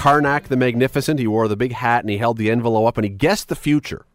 [0.00, 1.20] Carnac the Magnificent.
[1.20, 3.54] He wore the big hat and he held the envelope up and he guessed the
[3.54, 4.06] future,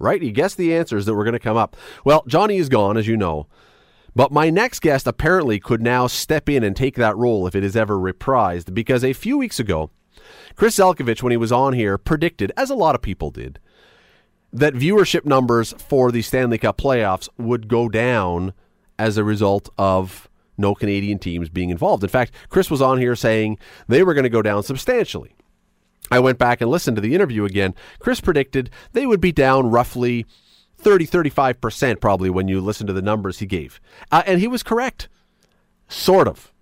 [0.00, 0.20] right?
[0.20, 1.76] He guessed the answers that were going to come up.
[2.04, 3.46] Well, Johnny is gone, as you know.
[4.16, 7.62] But my next guest apparently could now step in and take that role if it
[7.62, 9.92] is ever reprised, because a few weeks ago,
[10.56, 13.60] Chris Zelkovich, when he was on here, predicted, as a lot of people did,
[14.52, 18.54] that viewership numbers for the Stanley Cup playoffs would go down
[18.98, 20.27] as a result of
[20.58, 22.02] no Canadian teams being involved.
[22.02, 25.34] In fact, Chris was on here saying they were going to go down substantially.
[26.10, 27.74] I went back and listened to the interview again.
[27.98, 30.26] Chris predicted they would be down roughly
[30.78, 33.80] 30, 35% probably when you listen to the numbers he gave.
[34.10, 35.08] Uh, and he was correct.
[35.88, 36.52] Sort of.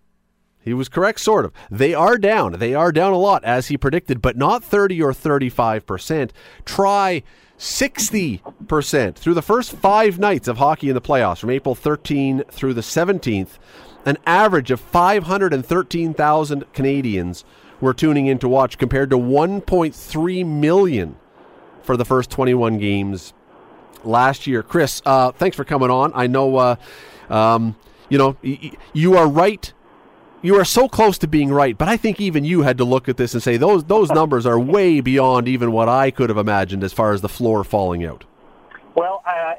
[0.60, 1.52] He was correct, sort of.
[1.70, 2.54] They are down.
[2.54, 6.32] They are down a lot, as he predicted, but not 30 or 35%.
[6.64, 7.22] Try
[7.56, 12.74] 60% through the first five nights of hockey in the playoffs, from April 13 through
[12.74, 13.58] the 17th.
[14.06, 17.44] An average of 513,000 Canadians
[17.80, 21.16] were tuning in to watch, compared to 1.3 million
[21.82, 23.34] for the first 21 games
[24.04, 24.62] last year.
[24.62, 26.12] Chris, uh, thanks for coming on.
[26.14, 26.76] I know, uh,
[27.28, 27.76] um,
[28.08, 29.72] you know, y- you are right.
[30.40, 33.08] You are so close to being right, but I think even you had to look
[33.08, 36.38] at this and say those those numbers are way beyond even what I could have
[36.38, 38.24] imagined as far as the floor falling out.
[38.94, 39.56] Well, I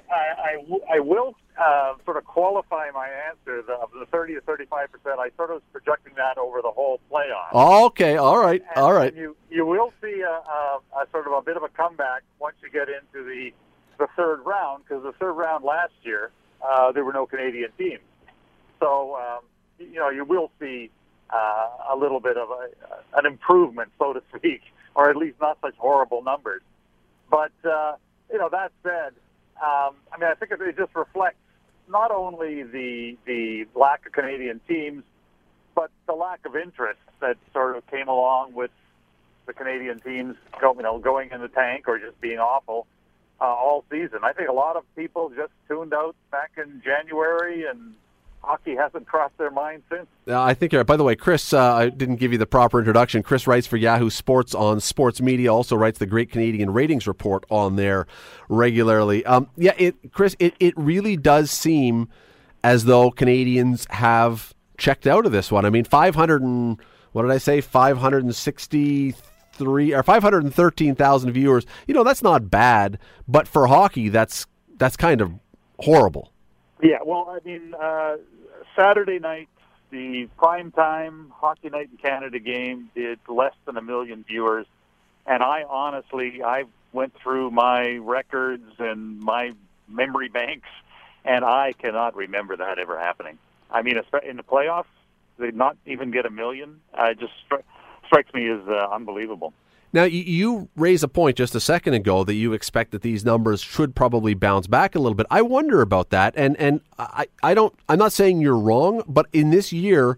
[0.94, 5.19] I will uh, sort of qualify my answer the, of the 30 to 35 percent.
[5.19, 7.53] I sort of was projecting that over the whole playoff.
[7.88, 9.13] Okay, all right, And- all right.
[9.16, 12.55] you you will see a, a, a sort of a bit of a comeback once
[12.61, 13.52] you get into the
[13.97, 16.30] the third round because the third round last year
[16.61, 18.02] uh, there were no Canadian teams,
[18.80, 19.39] so um,
[19.80, 20.89] you know you will see
[21.31, 22.69] uh, a little bit of a,
[23.17, 24.61] an improvement, so to speak,
[24.95, 26.61] or at least not such horrible numbers.
[27.31, 27.94] But uh,
[28.31, 29.13] you know that said,
[29.61, 31.38] um, I mean I think it just reflects
[31.90, 35.04] not only the the lack of Canadian teams,
[35.76, 38.72] but the lack of interest that sort of came along with
[39.46, 42.86] the Canadian teams, you know, going in the tank or just being awful
[43.40, 44.20] uh, all season.
[44.24, 47.96] I think a lot of people just tuned out back in January, and
[48.44, 50.08] hockey hasn't crossed their mind since.
[50.28, 50.88] Uh, I think you're right.
[50.88, 53.24] By the way, Chris, uh, I didn't give you the proper introduction.
[53.24, 57.46] Chris writes for Yahoo Sports on sports media, also writes the Great Canadian Ratings Report
[57.50, 58.08] on there
[58.50, 59.26] regularly.
[59.26, 62.09] Um, yeah, it, Chris, it, it really does seem
[62.64, 65.66] as though Canadians have checked out of this one.
[65.66, 66.80] I mean, 500 and,
[67.12, 71.66] what did I say, 563 or 513,000 viewers.
[71.88, 74.46] You know, that's not bad, but for hockey, that's
[74.78, 75.34] that's kind of
[75.80, 76.31] horrible.
[76.82, 78.18] Yeah, well, I mean, uh,
[78.78, 79.50] Saturday night,
[79.90, 84.68] the prime time Hockey Night in Canada game did less than a million viewers,
[85.26, 89.54] and I honestly, I went through my records and my
[89.88, 90.68] memory banks,
[91.26, 93.38] and I cannot remember that ever happening.
[93.72, 93.96] I mean,
[94.28, 94.86] in the playoffs,
[95.40, 96.82] they not even get a million.
[96.94, 97.64] Uh, it just stri-
[98.06, 99.54] strikes me as uh, unbelievable.
[99.94, 103.62] Now, you, raise a point just a second ago that you expect that these numbers
[103.62, 105.25] should probably bounce back a little bit.
[105.31, 107.74] I wonder about that, and and I, I don't.
[107.88, 110.18] I'm not saying you're wrong, but in this year,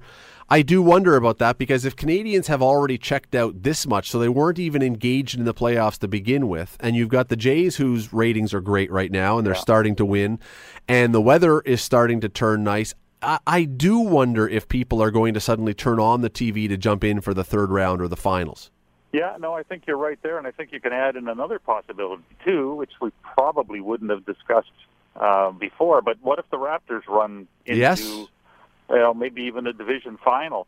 [0.50, 4.18] I do wonder about that because if Canadians have already checked out this much, so
[4.18, 7.76] they weren't even engaged in the playoffs to begin with, and you've got the Jays
[7.76, 9.60] whose ratings are great right now and they're Yeah.
[9.62, 10.40] starting to win,
[10.88, 12.96] and the weather is starting to turn nice.
[13.22, 16.78] I, I do wonder if people are going to suddenly turn on the TV to
[16.78, 18.72] jump in for the third round or the finals.
[19.12, 21.58] Yeah, no, I think you're right there, and I think you can add in another
[21.58, 24.72] possibility too, which we probably wouldn't have discussed
[25.16, 26.02] uh, before.
[26.02, 28.08] But what if the Raptors run into, Yes.
[28.08, 28.28] you
[28.90, 30.68] know, maybe even a division final?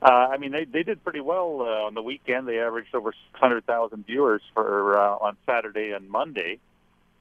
[0.00, 2.48] Uh, I mean, they they did pretty well uh, on the weekend.
[2.48, 6.58] They averaged over 600,000 viewers for uh, on Saturday and Monday,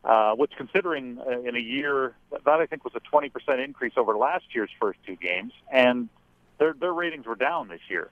[0.03, 3.93] uh, which, considering uh, in a year that I think was a 20 percent increase
[3.97, 6.09] over last year's first two games, and
[6.57, 8.09] their their ratings were down this year.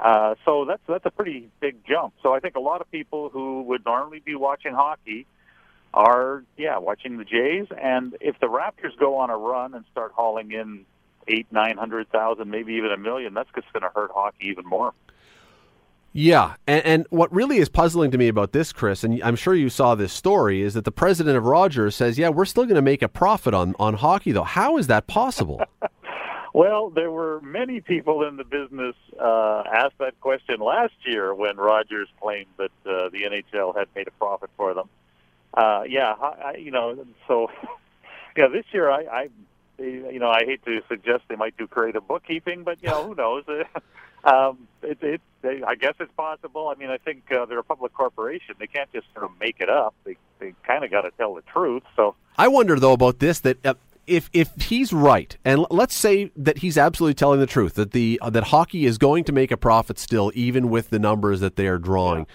[0.00, 2.14] Uh, so that's that's a pretty big jump.
[2.22, 5.26] So I think a lot of people who would normally be watching hockey
[5.92, 7.66] are, yeah, watching the Jays.
[7.80, 10.84] And if the Raptors go on a run and start hauling in
[11.26, 14.64] eight, nine hundred thousand, maybe even a million, that's just going to hurt hockey even
[14.64, 14.92] more.
[16.12, 19.54] Yeah, and, and what really is puzzling to me about this, Chris, and I'm sure
[19.54, 22.76] you saw this story, is that the president of Rogers says, "Yeah, we're still going
[22.76, 24.44] to make a profit on on hockey, though.
[24.44, 25.60] How is that possible?"
[26.54, 31.56] Well, there were many people in the business uh, asked that question last year when
[31.56, 34.88] Rogers claimed that uh, the NHL had made a profit for them.
[35.52, 37.50] Uh, yeah, I, you know, so
[38.36, 39.28] yeah, this year I, I,
[39.78, 43.14] you know, I hate to suggest they might do creative bookkeeping, but you know, who
[43.14, 43.44] knows?
[44.24, 46.68] um, it, it, they, I guess it's possible.
[46.68, 49.56] I mean, I think uh, they're a public corporation; they can't just sort of make
[49.60, 49.94] it up.
[50.04, 51.84] They, they kind of got to tell the truth.
[51.96, 53.74] So I wonder though about this that uh,
[54.08, 58.18] if if he's right, and let's say that he's absolutely telling the truth that the
[58.22, 61.56] uh, that hockey is going to make a profit still, even with the numbers that
[61.56, 62.20] they are drawing.
[62.20, 62.34] Yeah.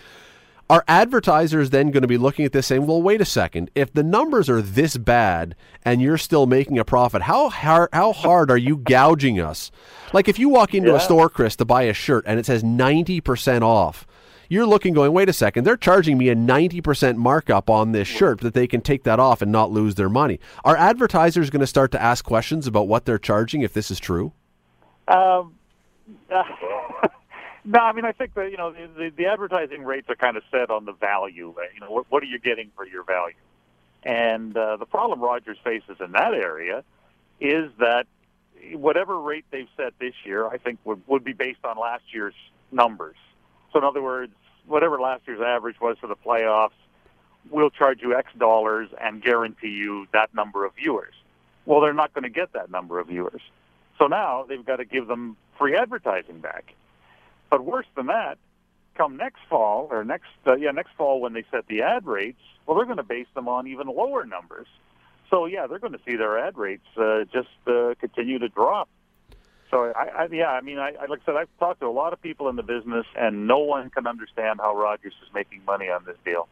[0.69, 3.69] Are advertisers then going to be looking at this saying, "Well, wait a second.
[3.75, 8.13] If the numbers are this bad and you're still making a profit, how hard how
[8.13, 9.71] hard are you gouging us?"
[10.13, 10.97] Like if you walk into yeah.
[10.97, 14.07] a store, Chris, to buy a shirt and it says ninety percent off
[14.49, 18.41] you're looking going, wait a second, they're charging me a 90% markup on this shirt
[18.41, 20.39] that they can take that off and not lose their money.
[20.63, 23.99] Are advertisers going to start to ask questions about what they're charging if this is
[23.99, 24.33] true?
[25.07, 25.55] Um,
[26.31, 26.43] uh,
[27.65, 30.37] no, I mean, I think that, you know, the, the, the advertising rates are kind
[30.37, 31.53] of set on the value.
[31.73, 33.35] You know, what, what are you getting for your value?
[34.03, 36.83] And uh, the problem Rogers faces in that area
[37.39, 38.05] is that
[38.73, 42.35] whatever rate they've set this year, I think would, would be based on last year's
[42.71, 43.15] numbers.
[43.73, 44.33] So in other words,
[44.67, 46.69] whatever last year's average was for the playoffs,
[47.49, 51.13] we'll charge you X dollars and guarantee you that number of viewers.
[51.65, 53.41] Well, they're not going to get that number of viewers.
[53.97, 56.73] So now they've got to give them free advertising back.
[57.49, 58.37] But worse than that,
[58.95, 62.41] come next fall or next uh, yeah next fall when they set the ad rates,
[62.65, 64.67] well they're going to base them on even lower numbers.
[65.29, 68.89] So yeah, they're going to see their ad rates uh, just uh, continue to drop.
[69.73, 71.89] So I, I yeah, I mean, I, I like I said, I've talked to a
[71.89, 75.65] lot of people in the business, and no one can understand how Rogers is making
[75.65, 76.47] money on this deal.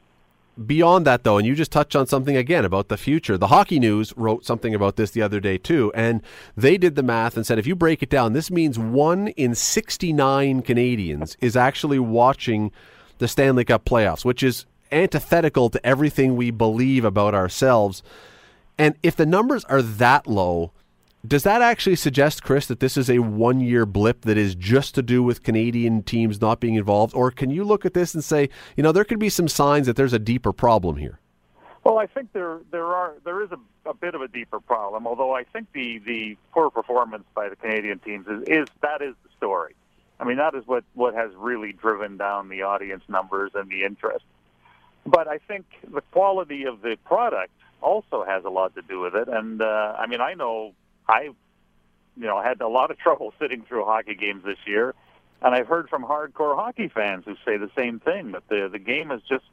[0.65, 3.37] Beyond that, though, and you just touched on something again about the future.
[3.37, 6.23] The Hockey News wrote something about this the other day too, and
[6.57, 9.53] they did the math and said if you break it down, this means one in
[9.53, 12.71] sixty-nine Canadians is actually watching
[13.19, 18.01] the Stanley Cup playoffs, which is antithetical to everything we believe about ourselves.
[18.79, 20.71] And if the numbers are that low,
[21.25, 24.95] does that actually suggest, Chris, that this is a one year blip that is just
[24.95, 27.13] to do with Canadian teams not being involved?
[27.15, 29.85] Or can you look at this and say, you know, there could be some signs
[29.87, 31.19] that there's a deeper problem here?
[31.83, 35.07] Well, I think there there are there is a, a bit of a deeper problem.
[35.07, 39.15] Although I think the the poor performance by the Canadian teams is, is that is
[39.23, 39.75] the story.
[40.19, 43.83] I mean, that is what what has really driven down the audience numbers and the
[43.83, 44.25] interest.
[45.05, 47.51] But I think the quality of the product
[47.81, 49.27] also has a lot to do with it.
[49.27, 50.73] And uh, I mean, I know
[51.11, 54.95] I, you know, had a lot of trouble sitting through hockey games this year,
[55.41, 58.79] and I've heard from hardcore hockey fans who say the same thing that the the
[58.79, 59.45] game has just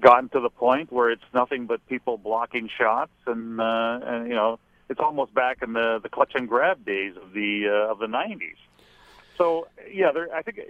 [0.00, 4.34] gotten to the point where it's nothing but people blocking shots, and uh, and you
[4.34, 4.58] know,
[4.88, 8.06] it's almost back in the the clutch and grab days of the uh, of the
[8.06, 8.56] '90s.
[9.38, 10.60] So yeah, there, I think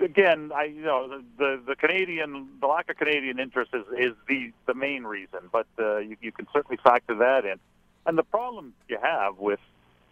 [0.00, 4.52] again, I you know the, the Canadian the lack of Canadian interest is is the
[4.66, 7.58] the main reason, but uh, you you can certainly factor that in.
[8.06, 9.60] And the problem you have with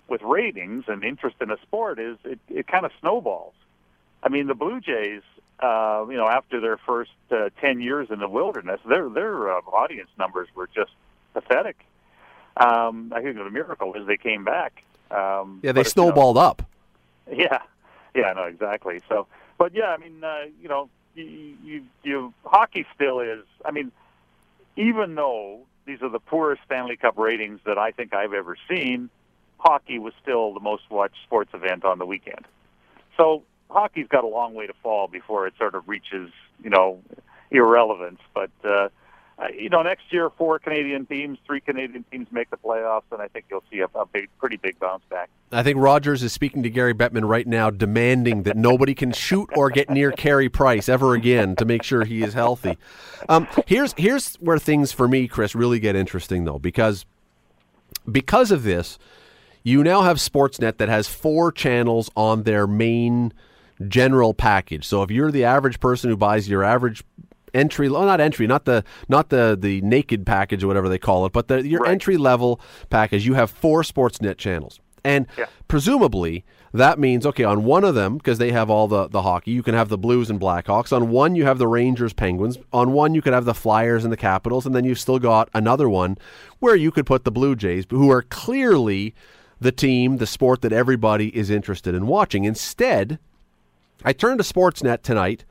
[0.09, 3.55] with ratings and interest in a sport is it, it kind of snowballs.
[4.23, 5.23] I mean, the Blue Jays,
[5.61, 9.61] uh, you know, after their first uh, ten years in the wilderness, their their uh,
[9.61, 10.91] audience numbers were just
[11.33, 11.77] pathetic.
[12.57, 14.83] Um, I think the miracle is they came back.
[15.11, 16.63] Um, yeah, they snowballed you know, up.
[17.33, 17.63] Yeah,
[18.15, 19.01] yeah, no, exactly.
[19.09, 19.27] So,
[19.57, 23.45] but yeah, I mean, uh, you know, you, you, you hockey still is.
[23.65, 23.93] I mean,
[24.77, 29.11] even though these are the poorest Stanley Cup ratings that I think I've ever seen.
[29.59, 32.47] Hockey was still the most watched sports event on the weekend.
[33.17, 36.31] So hockey's got a long way to fall before it sort of reaches,
[36.63, 37.01] you know,
[37.51, 38.21] irrelevance.
[38.35, 38.89] But uh,
[39.39, 43.21] uh, you know, next year four Canadian teams, three Canadian teams make the playoffs, and
[43.21, 45.29] I think you'll see a, a big, pretty big bounce back.
[45.51, 49.51] I think Rogers is speaking to Gary Bettman right now, demanding that nobody can shoot
[49.57, 52.79] or get near Carey Price ever again to make sure he is healthy.
[53.29, 57.05] Um, here's here's where things for me, Chris, really get interesting though, because
[58.11, 58.99] because of this,
[59.63, 63.33] you now have Sportsnet that has four channels on their main
[63.89, 64.87] general package.
[64.87, 67.03] So if you're the average person who buys your average
[67.55, 71.25] entry, well, not entry, not the not the the naked package or whatever they call
[71.27, 71.93] it, but the, your right.
[71.93, 73.25] entry level package.
[73.25, 75.47] You have four Sportsnet channels, and yeah.
[75.69, 79.53] presumably that means okay on one of them because they have all the the hockey.
[79.53, 80.93] You can have the Blues and Blackhawks.
[80.93, 82.59] On one you have the Rangers, Penguins.
[82.73, 85.49] On one you could have the Flyers and the Capitals, and then you've still got
[85.55, 86.19] another one
[86.59, 89.15] where you could put the Blue Jays, who are clearly
[89.61, 92.45] the team, the sport that everybody is interested in watching.
[92.45, 93.19] Instead,
[94.05, 95.45] I turned to Sportsnet tonight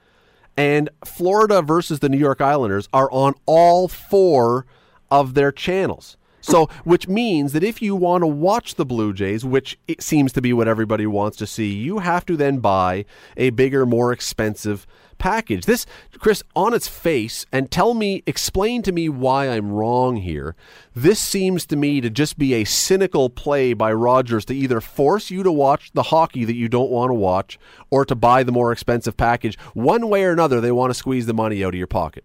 [0.58, 4.66] and Florida versus the New York Islanders are on all four
[5.10, 6.18] of their channels.
[6.42, 10.34] So, which means that if you want to watch the Blue Jays, which it seems
[10.34, 13.06] to be what everybody wants to see, you have to then buy
[13.38, 14.86] a bigger, more expensive
[15.18, 15.66] package.
[15.66, 15.86] This,
[16.20, 20.56] Chris, on its face, and tell me, explain to me why I'm wrong here.
[20.96, 25.32] This seems to me to just be a cynical play by Rogers to either force
[25.32, 28.52] you to watch the hockey that you don't want to watch or to buy the
[28.52, 29.58] more expensive package.
[29.74, 32.24] One way or another, they want to squeeze the money out of your pocket.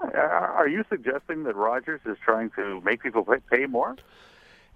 [0.00, 3.96] Uh, are you suggesting that Rogers is trying to make people pay more?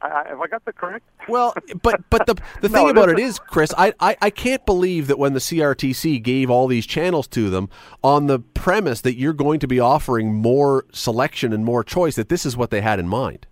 [0.03, 1.05] I, have I got the correct?
[1.29, 4.65] Well, but but the the thing no, about it is, Chris, I, I I can't
[4.67, 7.71] believe that when the CRTC gave all these channels to them
[8.03, 12.29] on the premise that you're going to be offering more selection and more choice, that
[12.29, 13.47] this is what they had in mind.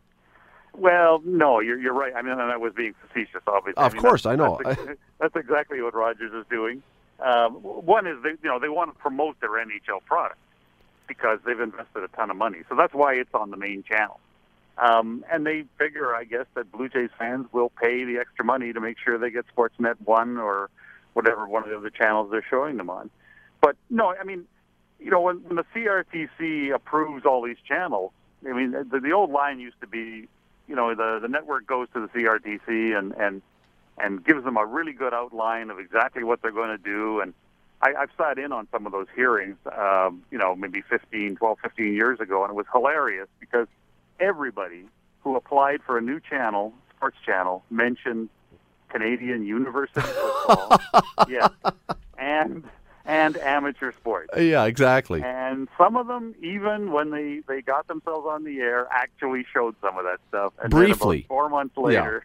[0.74, 2.12] Well, no, you're you're right.
[2.16, 3.82] I mean, I was being facetious, obviously.
[3.82, 4.60] Of I mean, course, I know.
[4.64, 4.80] That's,
[5.20, 6.82] that's, exactly what Rogers is doing.
[7.20, 10.38] Um, one is they, you know they want to promote their NHL product
[11.06, 14.20] because they've invested a ton of money, so that's why it's on the main channel.
[14.80, 18.72] Um, and they figure, I guess, that Blue Jays fans will pay the extra money
[18.72, 20.70] to make sure they get Sportsnet One or
[21.12, 23.10] whatever one of the other channels they're showing them on.
[23.60, 24.46] But no, I mean,
[24.98, 28.12] you know, when, when the CRTC approves all these channels,
[28.48, 30.28] I mean, the, the old line used to be,
[30.66, 33.42] you know, the the network goes to the CRTC and and
[33.98, 37.20] and gives them a really good outline of exactly what they're going to do.
[37.20, 37.34] And
[37.82, 41.58] I, I've sat in on some of those hearings, um, you know, maybe 15, 12,
[41.60, 43.66] 15 years ago, and it was hilarious because
[44.20, 44.84] everybody
[45.22, 48.28] who applied for a new channel, sports channel, mentioned
[48.88, 50.00] Canadian university
[50.46, 50.80] football.
[51.28, 51.48] yeah.
[52.18, 52.64] And
[53.06, 54.30] and amateur sports.
[54.36, 55.22] Yeah, exactly.
[55.22, 59.74] And some of them, even when they they got themselves on the air, actually showed
[59.80, 60.52] some of that stuff.
[60.62, 62.24] And Briefly, four months later,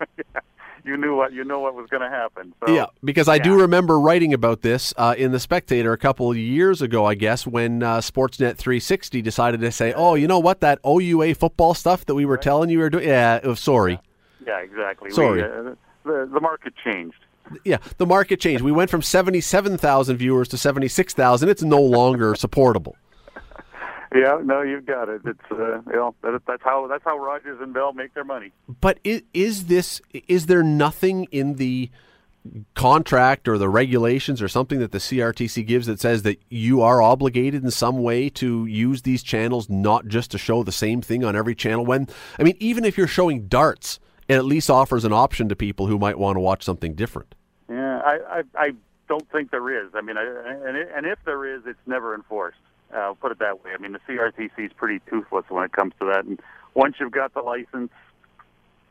[0.00, 0.40] yeah.
[0.84, 2.54] You knew what you know what was going to happen.
[2.64, 3.42] So, yeah, because I yeah.
[3.42, 7.14] do remember writing about this uh, in the Spectator a couple of years ago, I
[7.14, 10.60] guess, when uh, Sportsnet 360 decided to say, "Oh, you know what?
[10.60, 12.42] That OUA football stuff that we were right.
[12.42, 13.08] telling you we were doing.
[13.08, 14.00] Yeah, oh, sorry.
[14.46, 15.10] Yeah, yeah exactly.
[15.10, 15.42] Sorry.
[15.42, 15.74] We, uh,
[16.04, 17.16] the the market changed.
[17.64, 18.62] Yeah, the market changed.
[18.62, 21.48] We went from 77,000 viewers to 76,000.
[21.48, 22.96] It's no longer supportable.
[24.14, 25.22] Yeah, no, you've got it.
[25.24, 28.52] It's uh, you know that, that's how that's how Rogers and Bell make their money.
[28.80, 31.90] But is, is this is there nothing in the
[32.74, 37.00] contract or the regulations or something that the CRTC gives that says that you are
[37.00, 41.24] obligated in some way to use these channels not just to show the same thing
[41.24, 42.06] on every channel when
[42.38, 45.86] I mean even if you're showing darts it at least offers an option to people
[45.86, 47.34] who might want to watch something different.
[47.68, 48.70] Yeah, I I, I
[49.08, 49.90] don't think there is.
[49.94, 52.58] I mean, I, and and if there is, it's never enforced.
[52.94, 53.72] Uh, I'll put it that way.
[53.74, 56.24] I mean, the CRTC is pretty toothless when it comes to that.
[56.24, 56.40] And
[56.74, 57.90] once you've got the license,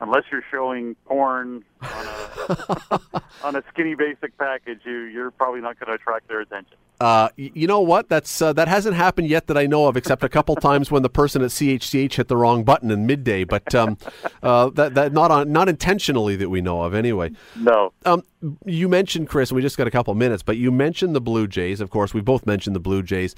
[0.01, 5.79] unless you're showing porn on a on a skinny basic package, you you're probably not
[5.79, 6.77] going to attract their attention.
[6.99, 8.07] Uh, you know what?
[8.07, 11.01] That's uh, that hasn't happened yet that I know of, except a couple times when
[11.01, 13.43] the person at CHCH hit the wrong button in midday.
[13.43, 13.97] But um,
[14.41, 17.31] uh, that that not on not intentionally that we know of, anyway.
[17.55, 17.91] No.
[18.05, 18.23] Um,
[18.65, 21.47] you mentioned Chris, and we just got a couple minutes, but you mentioned the Blue
[21.47, 21.79] Jays.
[21.79, 23.35] Of course, we both mentioned the Blue Jays,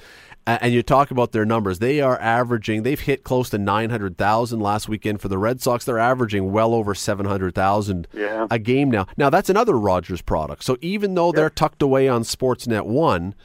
[0.48, 1.80] and you talk about their numbers.
[1.80, 2.84] They are averaging.
[2.84, 5.86] They've hit close to nine hundred thousand last weekend for the Red Sox.
[5.86, 8.48] They're averaging well over seven hundred thousand yeah.
[8.50, 9.08] a game now.
[9.18, 10.64] Now that's another Rogers product.
[10.64, 11.36] So even though yep.
[11.36, 13.36] they're tucked away on Sportsnet One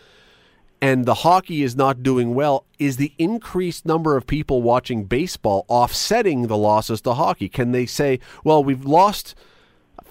[0.83, 5.67] and the hockey is not doing well, is the increased number of people watching baseball
[5.69, 7.51] offsetting the losses to hockey?
[7.51, 9.35] Can they say, well, we've lost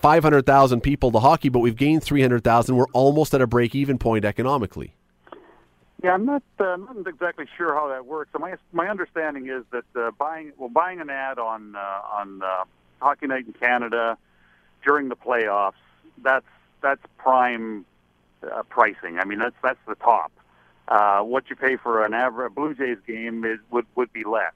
[0.01, 2.75] 500,000 people to hockey, but we've gained 300,000.
[2.75, 4.93] We're almost at a break even point economically?
[6.01, 8.31] Yeah, I'm not, uh, not exactly sure how that works.
[8.31, 12.41] So my my understanding is that uh, buying well buying an ad on uh, on
[12.41, 12.63] uh,
[13.01, 14.17] Hockey Night in Canada
[14.81, 15.73] during the playoffs
[16.23, 16.45] that's
[16.81, 17.85] that's prime
[18.43, 19.19] uh, pricing.
[19.19, 20.31] I mean that's that's the top
[20.87, 24.53] uh, what you pay for an average Blue Jays game is would would be less.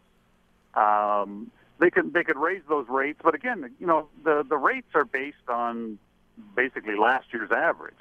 [0.73, 1.51] Um,
[1.83, 5.03] they could they could raise those rates, but again, you know the the rates are
[5.03, 5.99] based on
[6.55, 7.93] basically last year's average.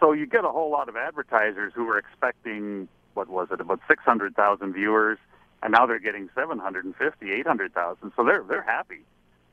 [0.00, 3.80] So you get a whole lot of advertisers who were expecting what was it about
[3.86, 5.18] 600,000 viewers,
[5.62, 8.12] and now they're getting 750, 800,000.
[8.16, 9.00] So they're they're happy,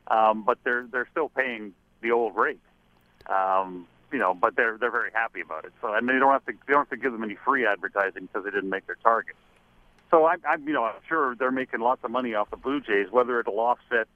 [0.08, 2.62] um, but they're they're still paying the old rate.
[3.28, 5.74] Um, you know, but they're they're very happy about it.
[5.82, 8.28] So and they don't have to they don't have to give them any free advertising
[8.28, 9.36] because they didn't make their target.
[10.12, 12.82] So I'm, I'm you know I'm sure they're making lots of money off the Blue
[12.82, 13.08] Jays.
[13.12, 14.08] Whether it'll offset,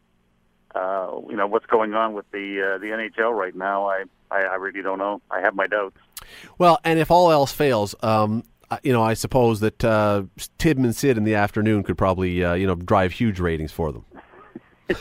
[0.76, 4.42] uh, you know, what's going on with the uh, the NHL right now, I, I
[4.42, 5.22] I really don't know.
[5.30, 5.98] I have my doubts.
[6.58, 8.44] Well, and if all else fails, um,
[8.84, 10.24] you know, I suppose that uh,
[10.58, 13.92] Tim and Sid in the afternoon could probably, uh, you know, drive huge ratings for
[13.92, 14.06] them.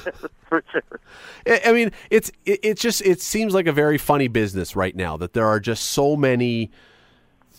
[0.49, 1.01] for sure.
[1.65, 5.17] I mean, it's it, it's just it seems like a very funny business right now
[5.17, 6.71] that there are just so many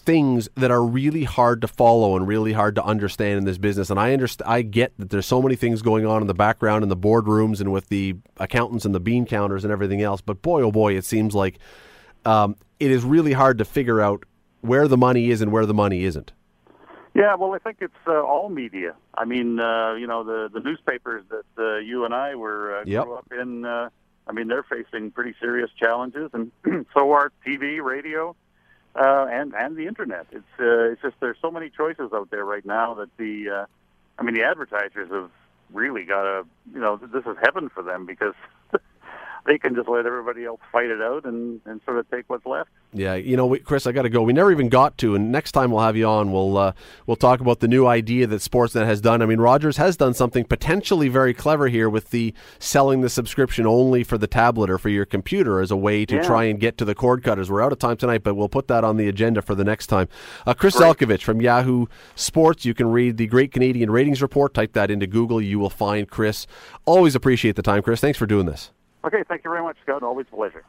[0.01, 3.89] things that are really hard to follow and really hard to understand in this business.
[3.89, 6.84] And I understand, I get that there's so many things going on in the background
[6.84, 10.22] in the boardrooms and with the accountants and the bean counters and everything else.
[10.22, 11.60] But boy, oh boy, it seems like
[12.25, 14.25] um, it is really hard to figure out
[14.62, 16.31] where the money is and where the money isn't.
[17.13, 18.96] Yeah, well, I think it's uh, all media.
[19.15, 22.84] I mean, uh, you know, the the newspapers that uh, you and I were uh,
[22.86, 23.03] yep.
[23.03, 23.65] grew up in.
[23.65, 23.89] Uh,
[24.27, 26.51] I mean, they're facing pretty serious challenges, and
[26.93, 28.36] so are TV, radio,
[28.95, 30.27] uh, and and the internet.
[30.31, 33.65] It's uh, it's just there's so many choices out there right now that the, uh,
[34.17, 35.29] I mean, the advertisers have
[35.74, 36.43] really got a
[36.74, 38.33] you know this is heaven for them because
[39.45, 42.45] they can just let everybody else fight it out and, and sort of take what's
[42.45, 42.69] left.
[42.93, 44.21] Yeah, you know, we, Chris, I got to go.
[44.21, 46.31] We never even got to, and next time we'll have you on.
[46.31, 46.74] We'll uh,
[47.07, 49.21] we'll talk about the new idea that Sportsnet has done.
[49.21, 53.65] I mean, Rogers has done something potentially very clever here with the selling the subscription
[53.65, 56.24] only for the tablet or for your computer as a way to Yeah.
[56.24, 57.50] try and get to the cord cutters.
[57.50, 59.88] We're out of time tonight, but we'll put that on the agenda for the next
[59.88, 60.10] time.
[60.45, 60.98] Uh, Chris Great.
[60.98, 62.65] Zelkovich from Yahoo Sports.
[62.65, 64.53] You can read the Great Canadian Ratings Report.
[64.53, 65.41] Type that into Google.
[65.41, 66.45] You will find Chris.
[66.86, 68.01] Always appreciate the time, Chris.
[68.01, 68.71] Thanks for doing this.
[69.03, 70.03] Okay, thank you very much, Scott.
[70.03, 70.63] Always a pleasure.